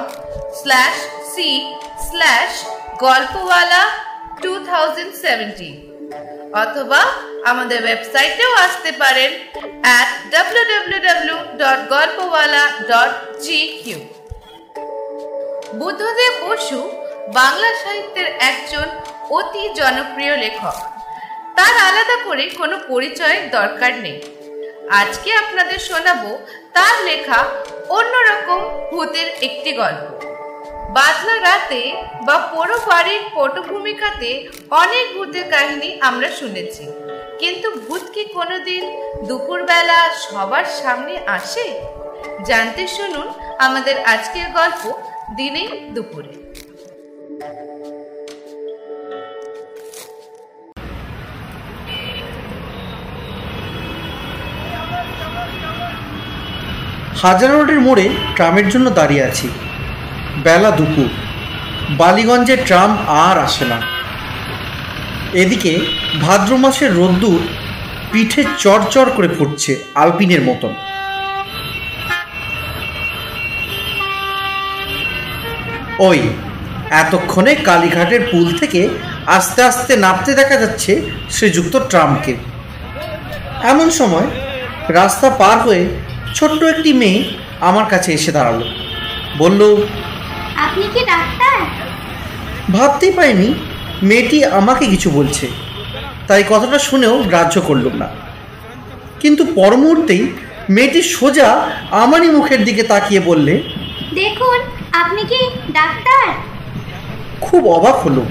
slash 0.60 0.96
C 1.34 1.50
slash 2.08 2.52
Golpowala 3.06 3.84
two 4.42 4.52
অথবা 6.64 7.02
আমাদের 7.52 7.80
ওয়েবসাইটেও 7.84 8.52
আসতে 8.66 8.92
পারেন 8.92 9.32
বুদ্ধদেব 15.80 16.34
বসু 16.48 16.80
বাংলা 17.34 17.70
সাহিত্যের 17.84 18.28
একজন 18.50 18.88
অতি 19.30 19.64
জনপ্রিয় 19.80 20.36
লেখক। 20.38 20.76
তার 21.58 21.74
আলাদা 21.88 22.18
করে 22.24 22.46
কোনো 22.50 22.76
পরিচয়ের 22.88 23.44
দরকার 23.52 23.92
নেই। 24.06 24.18
আজকে 24.92 25.30
আপনাদের 25.34 25.80
শোনাবো 25.80 26.32
তার 26.74 26.96
লেখা 27.04 27.40
অন্যরকম 27.90 28.60
ভূতের 28.92 29.28
একটি 29.48 29.72
গল্প। 29.72 30.08
বাদলা 30.98 31.36
রাতে 31.48 31.82
বা 32.28 32.38
পোড়ো 32.52 32.78
বাড়ির 32.90 33.24
পটভূমিকাতে 33.36 34.30
অনেক 34.82 35.06
ভূতের 35.16 35.46
কাহিনী 35.54 35.90
আমরা 36.08 36.30
শুনেছি। 36.40 36.84
কিন্তু 37.42 37.68
ভূত 37.86 38.04
কি 38.14 38.24
কোনোদিন 38.38 38.84
দুপুরবেলা 39.28 40.00
সবার 40.24 40.68
সামনে 40.82 41.14
আসে? 41.38 41.66
জানতে 42.48 42.84
শুনুন 42.96 43.28
আমাদের 43.66 43.96
আজকের 44.14 44.48
গল্প 44.58 44.84
দিনে 45.38 45.64
দুপুরে। 45.96 46.34
হাজার 57.24 57.50
রোডের 57.56 57.80
মোড়ে 57.86 58.06
ট্রামের 58.36 58.68
জন্য 58.74 58.88
দাঁড়িয়ে 59.00 59.24
আছি। 59.30 59.48
বেলা 60.44 60.72
দুপুর। 60.72 61.10
বালিগঞ্জে 61.90 62.58
ট্রাম 62.58 62.98
আর 63.08 63.38
আসে 63.38 63.66
না। 63.66 63.82
এদিকে 65.34 65.80
ভাদ্র 66.22 66.58
মাসের 66.58 66.94
রোদ্দুর 66.94 67.40
পিঠে 68.12 68.44
চড়চড় 68.58 69.12
করে 69.16 69.28
ফুটছে 69.28 69.84
আলপিনের 69.96 70.42
মতন। 70.42 70.74
ওই, 76.00 76.20
এতক্ষণে 76.92 77.56
কালীঘাটের 77.56 78.22
পুল 78.32 78.58
থেকে 78.58 78.90
আস্তে 79.28 79.62
আস্তে 79.64 79.98
নামতে 79.98 80.34
দেখা 80.34 80.56
যাচ্ছে 80.56 81.02
শ্রীযুক্ত 81.30 81.80
ট্রামকে। 81.90 82.36
এমন 83.64 83.90
সময় 83.90 84.28
রাস্তা 84.90 85.30
পার 85.30 85.60
হয়ে 85.60 85.84
ছোট্ট 86.36 86.64
একটি 86.64 86.94
মেয়ে 86.94 87.24
আমার 87.62 87.86
কাছে 87.86 88.14
এসে 88.14 88.32
দাঁড়াল। 88.32 88.64
বলল 89.38 89.62
আপনি 90.56 90.88
কি 90.94 91.00
ডাক্তার? 91.06 91.60
ভাবতেই 92.72 93.12
পারিনি 93.12 93.54
মেয়েটি 94.04 94.46
আমাকে 94.46 94.86
কিছু 94.86 95.10
বলছে। 95.10 95.48
তাই 96.28 96.44
কথাটা 96.50 96.80
শুনেও 96.80 97.24
গ্রাহ্য 97.24 97.62
করলাম 97.62 97.98
না। 97.98 98.10
কিন্তু 99.20 99.46
পর 99.46 99.78
মুহূর্তেই 99.78 100.34
মেয়েটি 100.70 101.02
সোজা 101.02 101.70
আমারই 101.92 102.28
মুখের 102.28 102.64
দিকে 102.64 102.84
তাকিয়ে 102.84 103.20
বললে 103.20 103.64
দেখুন 104.14 104.60
আপনি 104.94 105.24
কি 105.24 105.50
ডাক্তার? 105.72 106.34
খুব 107.42 107.68
অবাক 107.68 107.96
হলো 107.96 108.26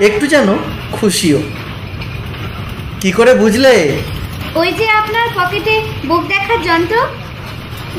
একটু 0.00 0.26
যেন 0.26 0.56
খুশিও। 0.92 1.38
কি 3.00 3.12
করে 3.12 3.34
বুঝলে? 3.34 3.98
ওই 4.54 4.72
যে 4.72 4.90
আপনার 4.90 5.28
পকেটে 5.34 5.82
বুক 6.06 6.26
দেখার 6.26 6.62
যন্ত্র? 6.62 6.96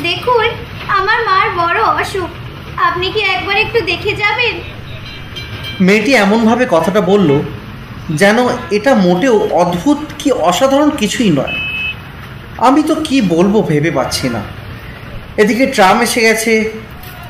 দেখুন 0.03 0.45
আমার 0.87 1.19
মার 1.25 1.49
বড় 1.49 1.83
অসুখ। 1.83 2.29
আপনি 2.81 3.11
কি 3.11 3.21
একবার 3.35 3.57
একটু 3.57 3.79
দেখে 3.81 4.13
যাবেন? 4.15 4.55
মেয়েটি 5.81 6.11
এমনভাবে 6.15 6.65
কথাটা 6.69 7.01
বলল 7.01 7.29
যেন 8.09 8.37
এটা 8.71 8.95
মোটেও 8.95 9.35
অদ্ভুত 9.51 9.97
কি 10.19 10.31
অসাধারণ 10.31 10.89
কিছুই 10.89 11.29
নয়। 11.29 11.55
আমি 12.57 12.83
তো 12.83 12.95
কি 12.95 13.21
বলব 13.21 13.53
ভেবে 13.67 13.91
পাচ্ছি 13.91 14.29
না। 14.29 14.41
এদিকে 15.37 15.65
ট্রাম 15.65 16.01
এসে 16.01 16.21
গেছে। 16.21 16.53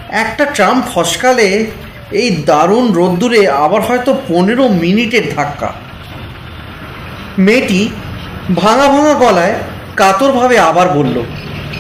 একটা 0.10 0.46
ট্রাম 0.46 0.82
ফসকালে 0.92 1.66
এই 2.12 2.30
দারুণ 2.46 2.86
রোদ্দুরে 2.94 3.48
আবার 3.48 3.82
হয়তো 3.82 4.12
পনেরো 4.28 4.68
মিনিটের 4.68 5.26
ধাক্কা। 5.36 5.70
মেয়েটি 7.38 7.90
ভাঙা 8.56 8.88
ভাঙা 8.88 9.14
গলায় 9.14 9.56
কাতরভাবে 9.96 10.60
আবার 10.60 10.88
বলল 10.90 11.16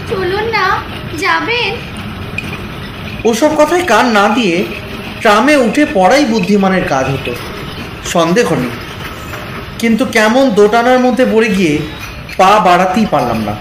চলুন 0.10 0.46
না 0.56 0.66
যাবেন? 1.18 1.72
ওসব 3.24 3.50
কথায় 3.58 3.84
কান 3.84 4.06
না 4.06 4.28
দিয়ে 4.28 4.66
ট্রামে 5.22 5.56
উঠে 5.56 5.86
পড়াই 5.94 6.26
বুদ্ধিমানের 6.26 6.88
কাজ 6.88 7.06
হতো। 7.09 7.36
সন্দেহ 8.06 8.56
নেই। 8.56 8.70
কিন্তু 9.80 10.06
কেমন 10.06 10.50
দোটানার 10.50 11.00
মধ্যে 11.00 11.26
পড়ে 11.31 11.48
গিয়ে 11.48 11.80
পা 12.38 12.60
বাড়াতেই 12.60 13.06
পারলাম 13.12 13.38
না। 13.38 13.56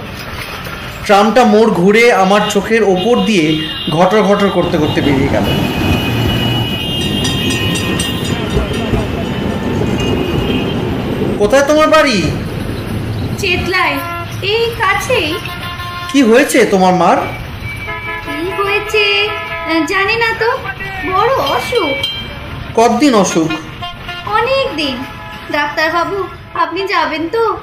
ট্রামটা 1.05 1.45
মোড় 1.45 1.71
ঘুরে 1.71 2.13
আমার 2.13 2.41
চোখের 2.51 2.83
ওপর 2.83 3.25
দিয়ে 3.25 3.69
ঘটর 3.91 4.23
ঘটর 4.23 4.49
করতে 4.49 4.79
করতে 4.79 5.01
বেরিয়ে 5.01 5.29
গেল। 5.29 5.43
কোথায় 11.39 11.63
তোমার 11.63 11.89
বাড়ি? 11.89 12.23
চেতলায়। 13.39 13.99
এই 14.43 14.71
কাছেই। 14.79 15.35
কি 16.13 16.23
হয়েছে 16.23 16.65
তোমার 16.65 16.95
মার? 16.95 17.17
কি 18.27 18.63
হয়েছে? 18.63 19.29
জানি 19.79 20.17
না 20.17 20.31
তো 20.41 20.49
বড় 21.13 21.33
অসুখ? 21.57 21.97
কতদিন 22.75 23.15
অসুখ? 23.15 23.49
অনেক 24.27 24.67
দিন। 24.77 24.97
ডাক্তারবাবু 25.53 26.25
আপনি 26.55 26.87
যাবেন 26.87 27.29
তো? 27.29 27.57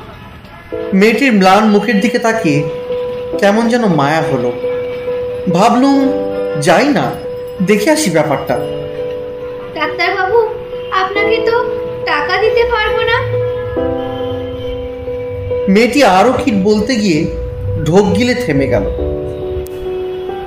মেয়েটির 0.93 1.33
ম্লান 1.33 1.63
মুখের 1.69 2.01
দিকে 2.01 2.19
তাকিয়ে 2.19 2.69
কেমন 3.39 3.69
যেন 3.69 3.85
মায়া 3.85 4.21
হলো। 4.21 4.51
ভাবলুম 5.53 5.99
যাই 6.61 6.87
না 6.87 7.11
দেখে 7.61 7.91
আসি 7.91 8.09
ব্যাপারটা। 8.09 8.55
ডাক্তারবাবু 9.75 10.39
আপনাকে 10.91 11.37
তো 11.45 11.55
টাকা 12.05 12.37
দিতে 12.41 12.63
পারব 12.73 12.95
না। 13.01 13.17
মেয়েটি 15.69 16.03
আরও 16.03 16.33
কি 16.33 16.51
বলতে 16.51 16.95
গিয়ে 16.95 17.25
ঢোক 17.85 18.05
গিলে 18.17 18.33
থেমে 18.33 18.67
গেল। 18.67 18.85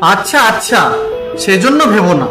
আচ্ছা 0.01 0.39
আচ্ছা 0.41 1.10
সেজন্য 1.39 1.87
ভেবো 1.87 2.13
না। 2.13 2.27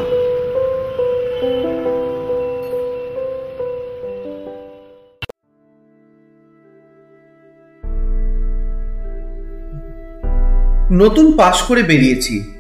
নতুন 10.92 11.38
পাশ 11.38 11.62
করে 11.62 11.84
বেরিয়েছি। 11.84 12.54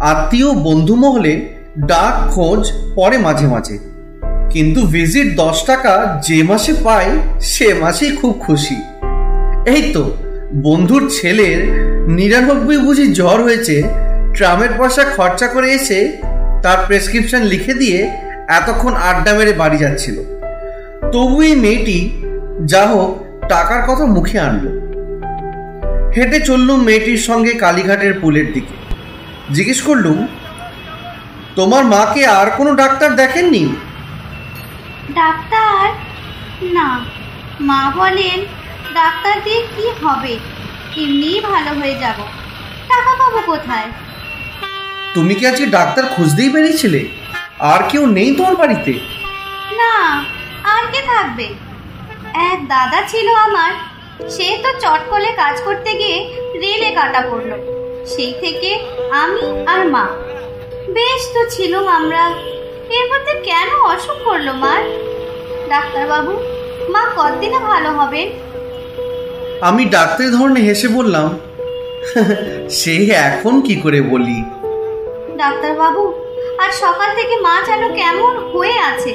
আত্মীয় 0.00 0.52
বন্ধু 0.52 0.94
মহলে 0.94 1.48
ডাক, 1.86 2.32
খোঁজ 2.32 2.72
পরে 2.94 3.18
মাঝে 3.18 3.46
মাঝে। 3.46 3.78
কিন্তু 4.50 4.86
ভিজিট 4.86 5.36
দশ 5.36 5.64
টাকা 5.66 6.20
যে 6.26 6.42
মাসে 6.42 6.74
পাই, 6.84 7.06
সে 7.40 7.74
মাসেই 7.74 8.16
খুব 8.16 8.40
খুশি। 8.40 8.76
এই 9.66 9.92
তো, 9.92 10.16
বন্ধুর 10.54 11.10
ছেলের 11.10 11.88
নিরানব্বই 12.10 12.76
বুঝি 12.76 13.12
জ্বর 13.12 13.42
হয়েছে 13.42 14.07
ট্রামের 14.34 14.68
পয়সা 14.78 15.04
খরচা 15.04 15.46
করে 15.46 15.72
এসে 15.72 16.16
তার 16.62 16.78
প্রেসক্রিপশন 16.86 17.42
লিখে 17.42 17.74
দিয়ে 17.74 17.98
এতক্ষণ 18.48 18.94
আড্ডা 18.94 19.32
মেরে 19.32 19.52
বাড়ি 19.52 19.78
যাচ্ছিল। 19.78 20.16
তবু 21.12 21.42
এই 21.42 21.54
মেয়েটি 21.54 22.24
যা 22.64 22.86
হোক 22.86 23.10
টাকার 23.48 23.82
কথা 23.82 24.04
মুখে 24.06 24.38
আনলো। 24.38 24.70
হেঁটে 26.16 26.40
চললুম 26.40 26.80
মেয়েটির 26.82 27.16
সঙ্গে 27.16 27.52
কালীঘাটের 27.52 28.14
পুলের 28.20 28.52
দিকে। 28.52 28.74
জিজ্ঞেস 29.54 29.82
করলুম, 29.82 30.28
তোমার 31.56 31.84
মাকে 31.84 32.26
আর 32.26 32.50
কোনো 32.50 32.74
ডাক্তার 32.74 33.16
দেখেননি? 33.16 33.76
ডাক্তার? 35.14 35.92
না। 36.72 37.00
মা 37.60 37.92
বলেন, 37.96 38.38
ডাক্তার 38.94 39.40
দিয়ে 39.44 39.60
কি 39.76 40.06
হবে? 40.06 40.38
এমনিই 40.96 41.40
ভালো 41.40 41.80
হয়ে 41.80 41.94
যাব। 41.94 42.16
টাকা 42.88 43.12
পাবো 43.18 43.52
কোথায়? 43.52 43.86
তুমি 45.14 45.32
কি 45.34 45.44
আজকে 45.46 45.66
ডাক্তার 45.66 46.04
খুঁজতেই 46.14 46.50
বেরিয়েছিলে 46.54 47.00
আর 47.72 47.80
কেউ 47.90 48.02
নেই 48.06 48.30
তোমার 48.36 48.56
বাড়িতে? 48.56 48.92
না 49.80 49.94
আর 50.74 50.84
কে 50.92 51.00
থাকবে? 51.12 51.46
এক 52.50 52.58
দাদা 52.68 53.00
ছিল 53.08 53.28
আমার 53.46 53.72
সে 54.30 54.46
তো 54.62 54.70
চটকলে 54.82 55.30
কাজ 55.36 55.54
করতে 55.66 55.90
গিয়ে 55.94 56.18
রেলে 56.62 56.90
কাটা 56.94 57.20
পড়ল। 57.30 57.50
সেই 58.06 58.32
থেকে 58.42 58.70
আমি 59.22 59.44
আর 59.66 59.82
মা। 59.88 60.04
বেশ 60.94 61.22
তো 61.34 61.40
ছিলাম 61.50 61.84
আমরা। 61.88 62.24
এর 62.96 63.04
মধ্যে 63.12 63.34
কেন 63.48 63.68
অসুখ 63.92 64.18
করল 64.24 64.48
মার 64.52 64.82
ডাক্তারবাবু 65.68 66.32
মা 66.92 67.02
কতদিনে 67.16 67.58
ভালো 67.70 67.90
হবেন? 67.90 68.28
আমি 69.60 69.82
ডাক্তারি 69.84 70.28
ধরনে 70.30 70.60
হেসে 70.60 70.88
বললাম 70.88 71.26
সে 72.70 72.94
এখন 73.28 73.54
কি 73.60 73.74
করে 73.76 74.00
বলি? 74.02 74.38
ডাক্তারবাবু, 75.42 76.02
আর 76.62 76.70
সকাল 76.82 77.08
থেকে 77.18 77.34
মা 77.46 77.54
যেন 77.68 77.82
কেমন 77.94 78.32
হয়ে 78.52 78.76
আছে। 78.90 79.12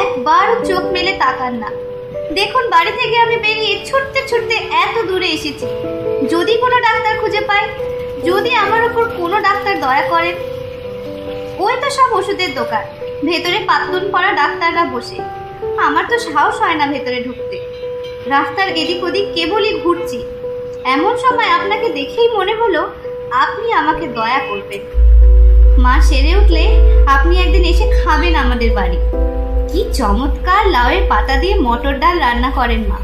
একবারও 0.00 0.56
চোখ 0.68 0.82
মেলে 0.94 1.12
তাকান 1.22 1.52
না। 1.62 1.70
দেখুন, 2.38 2.64
বাড়ি 2.70 2.92
থেকে 3.00 3.16
আমি 3.18 3.36
বেরিয়ে 3.36 3.74
ছুটতে 3.88 4.20
ছুটতে 4.30 4.56
এত 4.84 4.96
দূরে 5.08 5.28
এসেছি। 5.36 5.66
যদি 6.32 6.54
কোনো 6.62 6.76
ডাক্তার 6.86 7.14
খুঁজে 7.20 7.40
পাই, 7.40 7.64
যদি 8.28 8.50
আমার 8.54 8.82
উপর 8.84 9.04
কোনো 9.20 9.36
ডাক্তার 9.40 9.74
দয়া 9.80 10.04
করেন। 10.08 10.36
ওই 11.58 11.74
তো 11.82 11.88
সব 11.90 12.08
ওষুধের 12.18 12.50
দোকান। 12.54 12.84
ভেতরে 13.24 13.58
পাতলুন 13.68 14.04
পড়া 14.12 14.30
ডাক্তাররা 14.32 14.84
বসে। 14.94 15.18
আমার 15.86 16.04
তো 16.10 16.16
সাহস 16.18 16.56
হয় 16.62 16.76
না 16.80 16.86
ভেতরে 16.86 17.18
ঢুকতে। 17.26 17.56
রাস্তার 18.34 18.68
এদিক 18.80 19.00
ওদিক 19.04 19.26
কেবলই 19.36 19.72
ঘুরছি। 19.82 20.18
এমন 20.94 21.12
সময় 21.16 21.50
আপনাকে 21.58 21.86
দেখেই 21.98 22.28
মনে 22.36 22.54
হলো, 22.54 22.80
আপনি 23.44 23.66
আমাকে 23.72 24.04
দয়া 24.18 24.40
করবেন। 24.48 24.82
মা 25.78 26.00
সেরে 26.00 26.36
উঠলে 26.36 26.64
আপনি 27.06 27.38
একদিন 27.38 27.64
এসে 27.64 28.04
খাবেন 28.04 28.34
আমাদের 28.34 28.70
বাড়ি। 28.72 28.96
কি 29.72 29.84
চমৎকার 29.94 30.68
লাউয়ের 30.68 31.02
পাতা 31.08 31.36
দিয়ে 31.36 31.54
মটর 31.58 31.98
ডাল 31.98 32.18
রান্না 32.18 32.50
করেন 32.50 32.84
মা। 32.88 32.98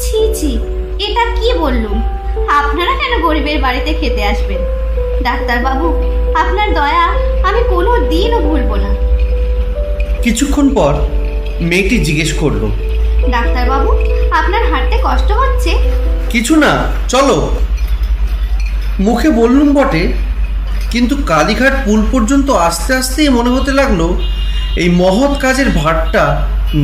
ছি 0.00 0.18
ছি 0.34 0.58
এটা 0.98 1.24
কি 1.40 1.58
বললুম? 1.58 2.02
আপনারা 2.48 2.92
কেন 2.96 3.22
গরিবের 3.22 3.60
বাড়িতে 3.60 3.92
খেতে 3.92 4.24
আসবেন? 4.24 4.58
ডাক্তারবাবু 5.22 5.86
আপনার 6.34 6.74
দয়া 6.74 7.06
আমি 7.48 7.60
কোনো 7.68 7.98
দিনও 8.08 8.40
ভুলবো 8.40 8.76
না। 8.76 8.94
কিছুক্ষণ 10.22 10.74
পর 10.74 10.94
মেয়েটি 11.60 11.98
জিজ্ঞেস 11.98 12.32
করল 12.32 12.70
ডাক্তারবাবু 13.30 13.90
আপনার 14.30 14.62
হাঁটতে 14.70 14.98
কষ্ট 15.04 15.32
হচ্ছে? 15.32 15.70
কিছু 16.30 16.56
না 16.56 16.92
চলো। 17.08 17.50
মুখে 19.00 19.30
বললুম 19.30 19.74
বটে 19.74 20.12
কিন্তু 20.94 21.14
কালীঘাট 21.30 21.74
পুল 21.84 22.00
পর্যন্ত 22.12 22.48
আস্তে 22.68 22.90
আস্তেই 23.00 23.30
মনে 23.36 23.50
হতে 23.56 23.72
লাগল, 23.80 24.00
এই 24.82 24.90
মহৎ 25.00 25.32
কাজের 25.44 25.68
ভারটা 25.80 26.24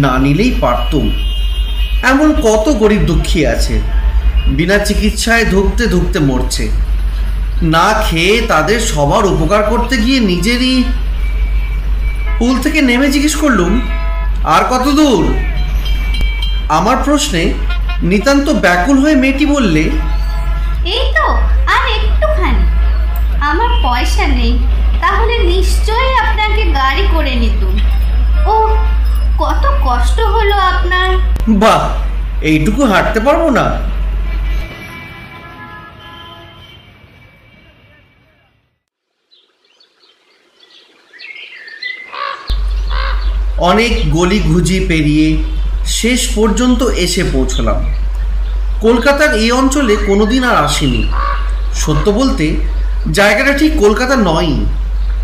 না 0.05 0.15
নিলেই 0.25 0.53
পারতুম 0.63 1.07
এমন 2.13 2.29
কত 2.47 2.67
গরিব 2.83 3.03
দুঃখী 3.11 3.41
আছে, 3.55 3.75
বিনা 4.57 4.79
চিকিৎসায় 4.89 5.45
ধুকতে 5.53 5.85
ধুকতে 5.95 6.19
মরছে। 6.29 6.65
না 7.75 7.89
খেয়ে 8.07 8.35
তাদের 8.53 8.79
সবার 8.93 9.25
উপকার 9.35 9.63
করতে 9.73 9.95
গিয়ে 10.05 10.19
নিজেরই 10.31 10.77
পুল 12.39 12.55
থেকে 12.65 12.81
নেমে 12.89 13.09
জিজ্ঞেস 13.15 13.35
করলুম, 13.43 13.73
আর 14.55 14.63
কত 14.73 14.87
দূর? 15.01 15.25
আমার 16.79 16.97
প্রশ্নে 17.07 17.43
নিতান্ত 18.11 18.47
ব্যাকুল 18.65 18.97
হয়ে 19.03 19.17
মেয়েটি 19.23 19.45
বললে, 19.55 19.85
এই 20.95 21.05
তো, 21.17 21.27
আর 21.75 21.83
আমার 23.51 23.71
পয়সা 23.83 24.25
নেই, 24.39 24.53
তাহলে 25.01 25.35
নিশ্চয়ই 25.53 26.15
আপনাকে 26.27 26.63
গাড়ি 26.73 27.05
করে 27.15 27.33
নিতুম। 27.35 27.75
ও 28.47 28.55
কত 29.39 29.65
কষ্ট 29.87 30.19
হলো 30.35 30.57
আপনার। 30.71 31.09
বাহ, 31.63 31.81
এইটুকু 32.43 32.83
হাঁটতে 32.85 33.21
পারব 33.21 33.43
না। 33.51 33.67
অনেক 43.71 43.93
গলি 44.11 44.39
ঘুজি 44.41 44.79
পেরিয়ে 44.89 45.27
শেষ 45.87 46.21
পর্যন্ত 46.35 46.81
এসে 47.05 47.23
পৌঁছলাম। 47.33 47.79
কলকাতার 48.81 49.31
এই 49.35 49.51
অঞ্চলে 49.53 49.95
কোনোদিন 50.09 50.43
আর 50.45 50.57
আসিনি। 50.67 51.03
সত্য 51.75 52.07
বলতে 52.11 52.47
জায়গাটা 53.13 53.53
ঠিক 53.53 53.79
কলকাতা 53.79 54.17
নয় 54.17 54.53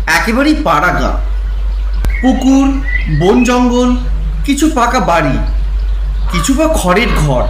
একেবারেই 0.07 0.55
পাড়া 0.63 0.91
গা 0.99 1.11
পুকুর 2.21 2.67
বন 3.19 3.43
জঙ্গল 3.43 3.95
কিছু 4.45 4.71
পাকা 4.75 4.99
বাড়ি 4.99 5.37
কিছু 6.31 6.53
বা 6.53 6.67
খড়ের 6.73 7.07
ঘর। 7.07 7.43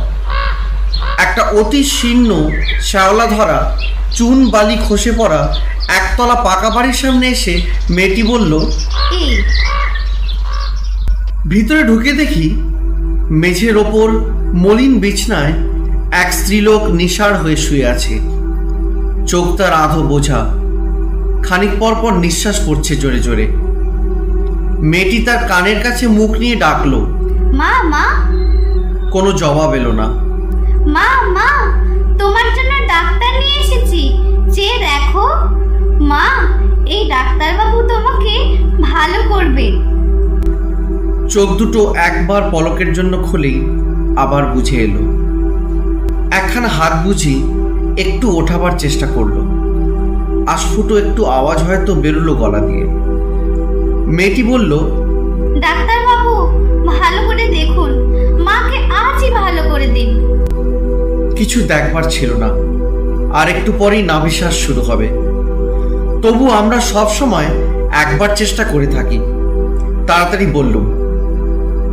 একটা 1.18 1.44
অতি 1.44 1.84
শীর্ণ 1.84 2.50
শ্যাওলা 2.82 3.26
ধরা 3.28 3.78
চুন 4.14 4.50
বালি 4.50 4.78
খসে 4.90 5.12
পড়া 5.12 5.42
একতলা 5.90 6.36
পাকা 6.36 6.70
বাড়ির 6.70 6.94
সামনে 6.94 7.28
এসে 7.28 7.62
মেয়েটি 7.90 8.24
বলল 8.24 8.52
এই 9.12 9.44
ভিতরে 11.48 11.84
ঢুকে 11.84 12.14
দেখি 12.14 12.56
মেঝের 13.30 13.78
ওপর 13.78 14.08
মলিন 14.54 15.00
বিছনায় 15.00 15.54
এক 16.12 16.34
স্ত্রীলোক 16.34 16.88
নিশার 16.90 17.38
হয়ে 17.38 17.58
শুয়ে 17.58 17.86
আছে। 17.86 18.37
চোখ 19.28 19.56
তার 19.56 19.74
আধো 19.74 20.02
বোঝা। 20.04 20.40
খানিক 21.44 21.70
পর 21.80 21.96
পর 22.02 22.14
নিঃশ্বাস 22.14 22.68
পড়ছে 22.68 22.96
জোরে 22.96 23.20
জোরে। 23.20 23.48
মেয়েটি 24.82 25.24
তার 25.24 25.48
কানের 25.48 25.84
কাছে 25.84 26.08
মুখ 26.08 26.32
নিয়ে 26.32 26.56
ডাকলো। 26.56 27.00
মা 27.54 27.84
মা। 27.84 28.06
কোনো 29.12 29.32
জবাব 29.32 29.74
এলো 29.74 29.92
না। 29.92 30.08
মা 30.88 31.08
মা 31.28 31.50
তোমার 32.20 32.46
জন্য 32.56 32.88
ডাক্তার 32.88 33.40
নিয়ে 33.40 33.60
এসেছি। 33.60 34.02
চেয়ে 34.54 34.78
দেখো 34.78 35.26
মা 36.04 36.26
এই 36.86 37.10
ডাক্তারবাবু 37.10 37.78
তোমাকে 37.88 38.34
ভালো 38.82 39.20
করবে। 39.30 39.68
চোখ 41.30 41.50
দুটো 41.58 41.94
একবার 41.96 42.42
পলকের 42.52 42.94
জন্য 42.94 43.18
খুলেই 43.32 43.66
আবার 44.18 44.46
বুঝে 44.46 44.78
এলো। 44.78 45.04
একখানা 46.32 46.68
হাত 46.68 47.08
বুঝি 47.08 47.36
একটু 47.98 48.38
ওঠাবার 48.38 48.72
চেষ্টা 48.80 49.08
করল। 49.08 49.38
আস্ফুটো 50.48 50.98
একটু 50.98 51.26
আওয়াজ 51.26 51.64
হয়তো 51.64 51.94
বেরোলো 51.94 52.34
গলা 52.36 52.60
দিয়ে। 52.60 52.84
মেয়েটি 54.08 54.44
বলল 54.44 54.78
ডাক্তারবাবু 55.60 56.36
ভালো 56.88 57.28
করে 57.28 57.48
দেখুন। 57.48 57.92
মাকে 58.42 58.78
আজই 58.78 59.32
ভালো 59.32 59.70
করে 59.70 59.88
দিন। 59.88 60.10
কিছু 61.36 61.62
দেখবার 61.62 62.04
ছিল 62.10 62.34
না। 62.38 62.50
আর 63.38 63.50
একটু 63.50 63.72
পরেই 63.80 64.02
নাভিশ্বাস 64.02 64.54
শুরু 64.54 64.82
হবে। 64.82 65.08
তবু 66.22 66.52
আমরা 66.52 66.80
সব 66.80 67.10
সময় 67.10 67.46
একবার 67.92 68.30
চেষ্টা 68.36 68.64
করে 68.64 68.88
থাকি। 68.88 69.18
তাড়াতাড়ি 70.08 70.46
বললুম 70.46 70.86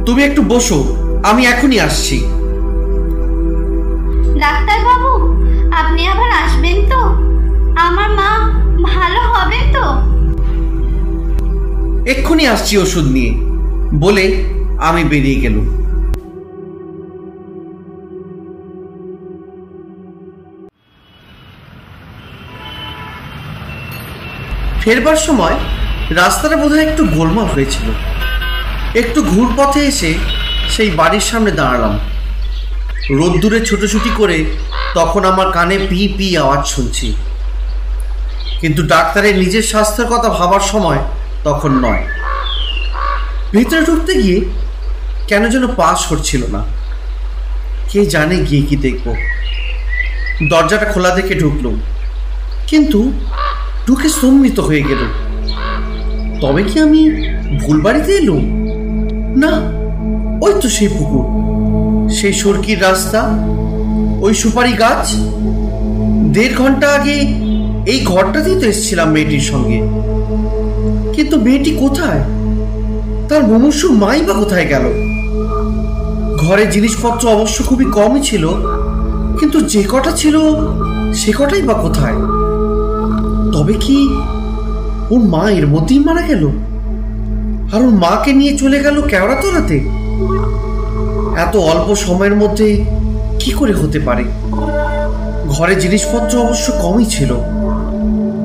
তুমি 0.05 0.25
একটু 0.25 0.43
বসো 0.43 0.97
আমি 1.25 1.47
এখনই 1.47 1.81
আসছি। 1.81 2.19
ডাক্তারবাবু 4.41 5.34
আপনি 5.75 6.09
আবার 6.09 6.31
আসবেন 6.33 6.89
তো? 6.89 7.01
আমার 7.77 8.09
মা 8.11 8.31
ভালো 8.83 9.21
হবে 9.21 9.61
তো? 9.73 9.85
এক্ষুনি 12.11 12.47
আসছি 12.47 12.79
ওষুধ 12.79 13.05
নিয়ে। 13.05 13.33
বলে 13.95 14.45
আমি 14.79 15.05
বেরিয়ে 15.05 15.41
গেলুম। 15.41 15.67
ফেরবার 24.81 25.17
সময় 25.17 25.55
রাস্তাটা 26.11 26.57
বোধহয় 26.57 26.87
একটু 26.91 27.05
গোলমাল 27.05 27.45
হয়েছিল। 27.45 27.89
একটু 28.95 29.23
ঘুরপথে 29.23 29.81
এসে 29.81 30.15
সেই 30.69 30.91
বাড়ির 30.91 31.21
সামনে 31.21 31.51
দাঁড়ালাম। 31.51 31.99
রোদ্দুরে 33.11 33.61
ছুটোছুটি 33.61 34.11
করে 34.17 34.45
তখন 34.95 35.25
আমার 35.25 35.53
কানে 35.53 35.79
পি 35.79 36.15
পি 36.19 36.39
আওয়াজ 36.39 36.67
শুনছি। 36.67 37.15
কিন্তু 38.61 38.83
ডাক্তারের 38.83 39.39
নিজের 39.39 39.63
স্বাস্থ্যের 39.63 40.07
কথা 40.07 40.29
ভাবার 40.29 40.61
সময় 40.61 40.99
তখন 41.45 41.71
নয়। 41.71 42.05
ভিতরে 43.53 43.85
ঢুকতে 43.85 44.15
গিয়ে 44.15 44.41
কেন 45.29 45.49
যেন 45.49 45.67
পা 45.67 45.97
সরছিল 45.97 46.47
না। 46.47 46.65
কে 47.91 48.07
জানে 48.07 48.37
গিয়ে 48.37 48.63
কি 48.63 48.77
দেখব। 48.77 49.15
দরজাটা 50.49 50.93
খোলা 50.93 51.11
দেখে 51.11 51.35
ঢুকলুম। 51.35 51.81
কিন্তু 52.67 53.13
ঢুকে 53.87 54.09
সম্মিত 54.09 54.61
হয়ে 54.61 54.83
গেল 54.83 54.99
তবে 56.41 56.63
কি 56.63 56.81
আমি 56.81 57.11
ভুল 57.59 57.81
বাড়িতে 57.81 58.13
এলুম? 58.13 58.45
না, 59.37 59.53
ওই 60.47 60.61
তো 60.63 60.69
সেই 60.69 60.89
পুকুর। 60.89 61.44
সেই 62.15 62.33
সরকির 62.33 62.83
রাস্তা, 62.83 63.21
ওই 64.21 64.35
সুপারি 64.35 64.73
গাছ। 64.73 65.07
দেড় 66.33 66.55
ঘণ্টা 66.59 66.87
আগে 66.89 67.17
এই 67.93 68.01
ঘরটাতেই 68.05 68.57
তো 68.61 68.67
এসেছিলাম 68.67 69.09
মেয়েটির 69.11 69.41
সঙ্গে। 69.41 69.79
কিন্তু 71.13 71.41
মেয়েটি 71.41 71.71
কোথায়? 71.71 72.23
তার 73.29 73.43
মুমূর্ষ 73.43 73.85
মাই 73.85 74.21
বা 74.21 74.33
কোথায় 74.33 74.67
গেল? 74.69 74.85
ঘরে 76.37 76.67
জিনিসপত্র 76.67 77.29
অবশ্য 77.29 77.65
খুবই 77.65 77.85
কমই 77.85 78.21
ছিল, 78.21 78.45
কিন্তু 79.41 79.61
যে 79.61 79.83
কটা 79.83 80.11
ছিল 80.11 80.37
সে 81.15 81.33
কটাই 81.33 81.63
বা 81.63 81.75
কোথায়? 81.75 82.19
তবে 83.53 83.75
কি 83.81 83.99
ওর 85.11 85.21
মা 85.25 85.51
এর 85.51 85.67
মধ্যেই 85.67 85.99
মারা 85.99 86.23
গেল? 86.23 86.45
আর 87.75 87.81
ওর 87.83 87.95
মাকে 87.95 88.33
নিয়ে 88.33 88.59
চলে 88.59 88.79
গেল 88.81 88.97
কেওড়া 89.03 89.35
তোলাতে 89.35 89.79
এত 91.37 91.57
অল্প 91.57 91.95
সময়ের 91.95 92.35
মধ্যে 92.35 92.85
কি 93.41 93.51
করে 93.51 93.73
হতে 93.73 94.01
পারে? 94.01 94.25
ঘরে 95.49 95.75
জিনিসপত্র 95.75 96.39
অবশ্য 96.39 96.73
কমই 96.73 97.05
ছিল। 97.05 97.35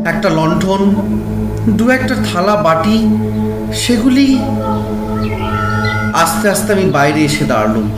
একটা 0.06 0.30
লণ্ঠন, 0.30 0.96
দু 1.70 1.90
একটা 1.90 2.16
থালা, 2.16 2.56
বাটি, 2.56 3.08
সেগুলি 3.74 4.40
আস্তে 6.14 6.50
আস্তে 6.50 6.74
আমি 6.74 6.90
বাইরে 6.90 7.24
এসে 7.24 7.46
দাঁড়ালুম। 7.46 7.92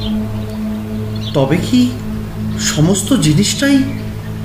তবে 1.34 1.58
কি 1.58 1.92
সমস্ত 2.60 3.14
জিনিসটাই 3.14 3.78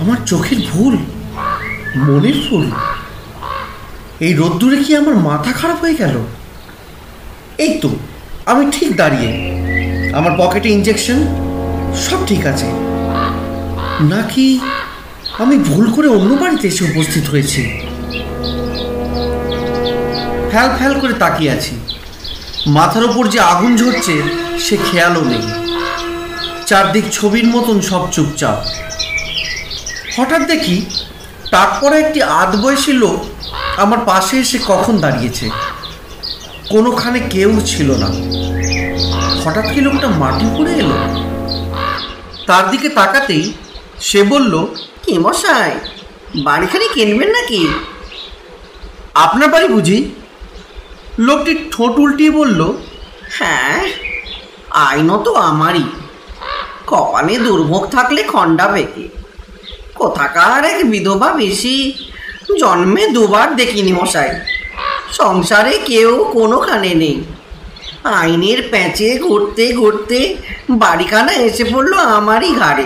আমার 0.00 0.16
চোখের 0.26 0.58
ভুল, 0.72 0.96
মনের 1.96 2.34
ভুল? 2.50 2.70
এই 4.20 4.34
রোদ্দুরে 4.34 4.76
কি 4.76 4.96
আমার 4.96 5.16
মাথা 5.16 5.52
খারাপ 5.52 5.80
হয়ে 5.80 5.94
গেল? 5.94 6.18
এই 7.58 7.78
তো, 7.78 7.88
আমি 8.46 8.70
ঠিক 8.72 8.96
দাঁড়িয়ে 8.96 9.55
আমার 10.16 10.32
পকেটে 10.38 10.68
ইঞ্জেকশন 10.68 11.18
সব 11.94 12.26
ঠিক 12.26 12.46
আছে। 12.46 12.66
নাকি 14.04 14.61
আমি 15.38 15.58
ভুল 15.58 15.90
করে 15.90 16.08
অন্য 16.08 16.35
বাড়িতে 16.35 16.68
এসে 16.68 16.85
উপস্থিত 16.85 17.28
হয়েছি? 17.28 17.80
ফ্যাল 20.50 20.76
ফ্যাল 20.76 21.00
করে 21.00 21.12
তাকিয়ে 21.12 21.50
আছি। 21.50 21.76
মাথার 22.66 23.04
ওপর 23.04 23.26
যে 23.26 23.40
আগুন 23.40 23.76
ঝরছে, 23.76 24.23
সে 24.61 24.76
খেয়ালও 24.76 25.25
নেই। 25.25 25.42
চারদিক 26.66 27.04
ছবির 27.12 27.46
মতন 27.46 27.80
সব 27.80 28.11
চুপচাপ। 28.11 28.56
হঠাৎ 30.18 30.46
দেখি 30.46 30.87
তাক 31.50 31.78
পরা 31.80 31.99
একটি 31.99 32.23
আধ 32.23 32.61
বয়সী 32.62 32.92
লোক 32.92 33.25
আমার 33.76 33.99
পাশে 33.99 34.38
এসে 34.38 34.58
কখন 34.68 34.99
দাঁড়িয়েছে? 34.99 35.50
কোনোখানে 36.68 37.20
কেউ 37.30 37.61
ছিল 37.66 37.90
না। 37.94 38.06
হঠাৎ 39.48 39.66
কি 39.74 39.80
লোকটা 39.80 40.08
মাটি 40.08 40.46
পড়ে 40.56 40.72
এলো? 40.72 40.98
তার 42.46 42.70
দিকে 42.70 42.88
তাকাতেই 42.88 43.52
সে 44.00 44.22
বলল 44.22 44.66
কি 45.02 45.18
মশাই? 45.18 45.70
বাড়িখানি 46.42 46.88
কিনবেন 46.94 47.30
নাকি? 47.30 47.68
আপনার 49.14 49.48
বাড়ি 49.48 49.68
বুঝি? 49.68 50.10
লোকটি 51.18 51.52
ঠোঁট 51.70 51.98
উল্টিয়ে 51.98 52.30
বলল 52.30 52.72
হ্যাঁ 53.38 53.88
আইনও 54.70 55.18
তো 55.18 55.34
আমারই। 55.34 55.84
কপালে 56.86 57.38
দুর্ভোগ 57.38 57.90
থাকলে 57.90 58.22
খণ্ডা 58.22 58.68
বেঁকে 58.68 59.08
কোথাকার 59.94 60.64
এক 60.64 60.90
বিধবা 60.90 61.32
বেশি 61.32 61.92
জন্মে 62.60 63.06
দুবার 63.06 63.56
দেখিনি 63.56 63.92
মশাই। 63.92 64.30
সংসারে 65.12 65.78
কেউ 65.78 66.24
কোনোখানে 66.32 66.94
নেই। 66.94 67.24
আইনের 68.06 68.62
প্যাঁচে 68.70 69.18
ঘুরতে 69.18 69.72
ঘুরতে 69.72 70.36
বাড়িখানা 70.70 71.32
এসে 71.32 71.64
পড়ল 71.64 71.92
আমারই 71.92 72.54
ঘাড়ে। 72.54 72.84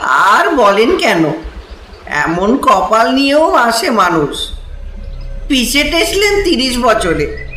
আর 0.00 0.54
বলেন 0.54 0.96
কেন? 0.96 1.32
এমন 2.06 2.56
কপাল 2.56 3.12
নিয়েও 3.12 3.54
আসে 3.54 3.90
মানুষ। 3.90 4.50
পিছে 5.48 5.84
টেসলেন 5.84 6.44
তিরিশ 6.44 6.78
বছরে। 6.78 7.48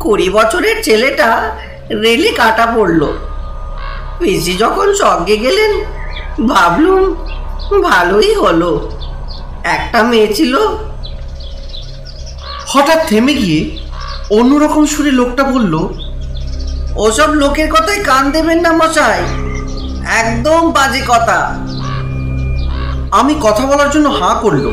কুড়ি 0.00 0.30
বছরের 0.30 0.84
ছেলেটা 0.84 1.56
রেলে 1.90 2.28
কাটা 2.28 2.66
পড়ল। 2.66 3.18
পিসি 4.18 4.52
যখন 4.56 4.94
সঙ্গে 4.94 5.36
গেলেন, 5.36 5.80
ভাবলুম 6.46 7.14
ভালোই 7.82 8.34
হলো। 8.34 8.90
একটা 9.64 10.02
মেয়ে 10.02 10.34
ছিল। 10.34 10.58
হঠাৎ 12.68 13.08
থেমে 13.08 13.34
গিয়ে 13.34 13.78
অন্যরকম 14.30 14.86
সুরে 14.86 15.10
লোকটা 15.10 15.44
বলল 15.44 16.05
ওসব 17.04 17.30
লোকের 17.42 17.68
কথায় 17.74 18.00
কান 18.08 18.24
দেবেন 18.34 18.58
না 18.64 18.70
মশাই। 18.80 19.20
একদম 20.20 20.62
বাজে 20.76 21.02
কথা। 21.12 21.38
আমি 23.20 23.34
কথা 23.46 23.64
বলার 23.70 23.90
জন্য 23.94 24.08
হাঁ 24.18 24.34
করল 24.44 24.66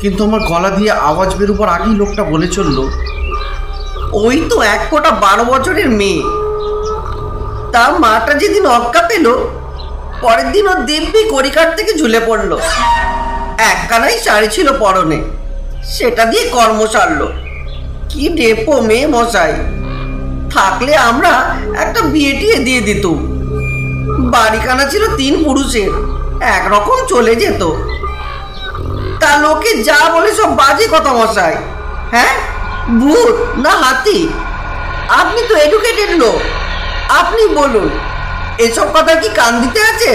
কিন্তু 0.00 0.20
আমার 0.28 0.42
গলা 0.50 0.70
দিয়ে 0.78 0.92
আওয়াজ 1.08 1.30
বেরোবার 1.38 1.68
আগেই 1.76 1.94
লোকটা 2.00 2.22
বলে 2.32 2.48
চলল, 2.56 2.78
ওই 4.22 4.36
তো 4.50 4.56
এক 4.74 4.80
ফোঁটা 4.90 5.10
বারো 5.24 5.44
বছরের 5.52 5.88
মেয়ে। 5.98 6.22
তা 7.72 7.82
মাটা 8.02 8.32
যেদিন 8.40 8.64
অক্কা 8.78 9.02
পেল, 9.10 9.26
পরের 10.22 10.48
দিন 10.54 10.64
ও 10.72 10.74
দিব্যি 10.88 11.22
কড়িকাঠ 11.32 11.68
থেকে 11.78 11.92
ঝুলে 12.00 12.20
পড়ল। 12.28 12.52
একখানাই 13.72 14.16
শাড়ি 14.24 14.48
ছিল 14.56 14.68
পরনে, 14.82 15.18
সেটা 15.94 16.22
দিয়ে 16.30 16.44
কর্ম 16.56 16.80
সারলো। 16.94 17.26
কি 18.10 18.22
ডেপো 18.38 18.74
মেয়ে 18.88 19.06
মশাই। 19.14 19.52
থাকলে 20.54 20.96
আমরা 20.96 21.32
একটা 21.78 22.00
বিয়ে 22.00 22.32
টিয়ে 22.32 22.58
দিয়ে 22.58 22.80
দিত 22.80 23.04
বাড়িখানা 24.34 24.84
ছিল 24.84 25.16
তিন 25.16 25.44
পুরুষের, 25.44 25.90
একরকম 26.40 26.98
চলে 27.08 27.34
যেত। 27.34 27.62
তা 29.20 29.30
লোকে 29.36 29.70
যা 29.82 29.98
বলে 30.14 30.34
সব 30.34 30.50
বাজে 30.56 30.86
কথা 30.92 31.12
মশাই। 31.12 31.56
হ্যাঁ? 32.10 32.34
ভূত 33.00 33.58
না 33.58 33.70
হাতি? 33.70 34.28
আপনি 35.08 35.40
তো 35.48 35.54
এডুকেটেড 35.54 36.10
লোক। 36.10 36.38
আপনি 37.08 37.42
বলুন, 37.46 37.90
এসব 38.58 38.86
কথা 38.94 39.14
কি 39.14 39.28
কান 39.28 39.60
দিতে 39.60 39.80
আছে? 39.80 40.12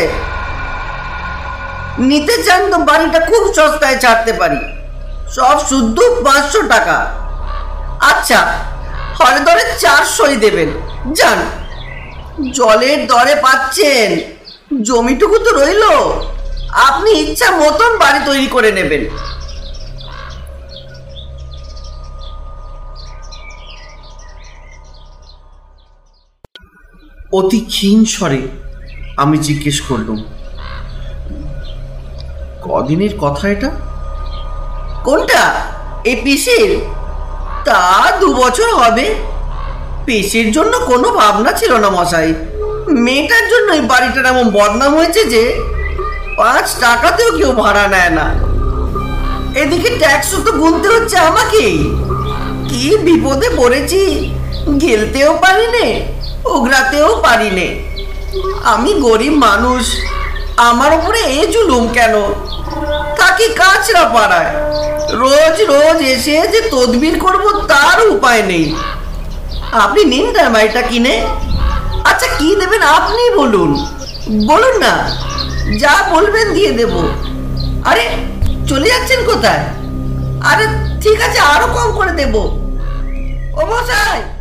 নিতে 2.00 2.44
চান 2.44 2.62
তো 2.72 2.78
বাড়িটা 2.78 3.20
খুব 3.20 3.54
সস্তায় 3.54 3.98
ছাড়তে 3.98 4.34
পারি। 4.34 4.60
সব 5.36 5.58
শুদ্ধ 5.70 5.98
পাঁচশো 6.26 6.62
টাকা। 6.62 6.98
আচ্ছা 8.02 8.40
হরে 9.18 9.40
দরে 9.40 9.64
চারশোই 9.80 10.36
দেবেন। 10.36 10.70
যান। 11.14 11.40
জলের 12.58 13.00
দরে 13.08 13.36
পাচ্ছেন। 13.36 14.10
জমিটুকু 14.88 15.38
তো 15.46 15.52
রইল। 15.60 15.84
আপনি 16.88 17.10
ইচ্ছা 17.24 17.48
মতন 17.52 17.92
বাড়ি 17.98 18.20
তৈরি 18.26 18.48
করে 18.56 18.70
নেবেন। 18.72 19.04
অতি 27.32 27.60
ক্ষীণ 27.72 28.00
স্বরে 28.14 28.42
আমি 29.18 29.38
জিজ্ঞেস 29.38 29.78
করলুম, 29.82 30.20
কদিনের 32.66 33.14
কথা 33.20 33.46
এটা? 33.56 33.70
কোনটা? 35.04 35.44
এই 36.04 36.16
পিসির? 36.24 36.72
তা 37.68 37.82
দু 38.20 38.28
বছর 38.42 38.70
হবে। 38.82 39.06
পিসির 40.06 40.48
জন্য 40.56 40.74
কোনো 40.92 41.08
ভাবনা 41.20 41.52
ছিল 41.60 41.72
না 41.84 41.90
মশাই। 41.98 42.30
মেয়েটার 43.06 43.46
জন্য 43.52 43.68
এই 43.78 43.84
বাড়িটার 43.92 44.26
এমন 44.34 44.46
বদনাম 44.58 44.92
হয়েছে 45.00 45.22
যে 45.34 45.44
পাঁচ 46.40 46.66
টাকাতেও 46.86 47.30
কেউ 47.38 47.52
ভাড়া 47.62 47.86
নেয় 47.94 48.12
না। 48.20 48.28
এদিকে 49.62 49.90
ট্যাক্সও 50.02 50.38
তো 50.46 50.52
গুনতে 50.62 50.88
হচ্ছে 50.96 51.18
আমাকেই 51.30 51.76
কি 52.70 52.84
বিপদে 53.06 53.50
পড়েছি। 53.60 54.02
গেলতেও 54.84 55.32
পারি 55.44 55.66
নে 55.76 55.88
ওগরাতেও 56.54 57.10
পারি 57.26 57.50
আমি 58.74 58.92
গরিব 59.06 59.34
মানুষ, 59.48 59.84
আমার 60.70 60.92
উপরে 61.00 61.20
এ 61.40 61.42
জুলুম 61.54 61.84
কেন? 61.98 62.16
থাকি 63.20 63.48
কাঁচরা 63.60 64.04
পাড়ায়? 64.16 64.52
রোজ 65.10 65.62
রোজ 65.62 66.02
এসে 66.02 66.48
যে 66.48 66.62
তদবির 66.72 67.20
করব 67.20 67.66
তার 67.68 68.08
উপায় 68.08 68.44
নেই। 68.44 68.76
আপনি 69.72 70.04
নিন 70.04 70.34
বাড়িটা 70.54 70.82
কিনে। 70.82 71.28
আচ্ছা 72.04 72.28
কি 72.28 72.56
দেবেন 72.56 72.82
আপনি 72.82 73.36
বলুন। 73.36 73.86
বলুন 74.48 74.78
না, 74.78 75.10
যা 75.80 76.10
বলবেন 76.12 76.54
দিয়ে 76.54 76.72
দেব। 76.72 76.90
আরে, 77.86 78.10
চলে 78.68 78.90
যাচ্ছেন 78.90 79.26
কোথায়? 79.26 79.60
আরে, 80.42 80.68
ঠিক 81.02 81.22
আছে, 81.22 81.40
আরও 81.40 81.68
কম 81.68 81.92
করে 81.92 82.12
দেব। 82.12 82.36
ও 83.56 83.66
মশাই! 83.66 84.37